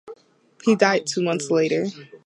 [0.63, 1.85] He died two months later.